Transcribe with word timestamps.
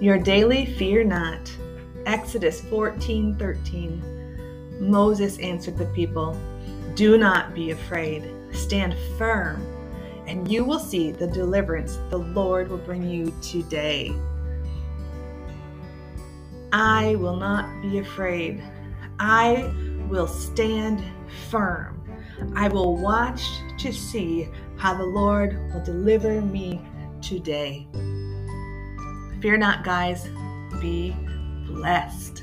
Your 0.00 0.18
daily 0.18 0.66
fear 0.66 1.04
not. 1.04 1.50
Exodus 2.04 2.60
14 2.60 3.34
13. 3.36 4.78
Moses 4.78 5.38
answered 5.38 5.78
the 5.78 5.86
people, 5.86 6.38
Do 6.94 7.16
not 7.16 7.54
be 7.54 7.70
afraid, 7.70 8.30
stand 8.52 8.94
firm, 9.16 9.66
and 10.26 10.50
you 10.52 10.64
will 10.64 10.78
see 10.78 11.12
the 11.12 11.26
deliverance 11.26 11.98
the 12.10 12.18
Lord 12.18 12.68
will 12.68 12.76
bring 12.76 13.08
you 13.08 13.34
today. 13.40 14.14
I 16.72 17.16
will 17.16 17.36
not 17.36 17.80
be 17.80 17.98
afraid. 17.98 18.62
I 19.18 19.72
will 20.10 20.28
stand 20.28 21.02
firm. 21.48 22.04
I 22.54 22.68
will 22.68 22.98
watch 22.98 23.42
to 23.78 23.92
see 23.92 24.50
how 24.76 24.92
the 24.92 25.06
Lord 25.06 25.58
will 25.72 25.82
deliver 25.82 26.42
me 26.42 26.82
today. 27.22 27.88
Fear 29.40 29.58
not, 29.58 29.84
guys. 29.84 30.28
Be 30.80 31.14
blessed. 31.66 32.42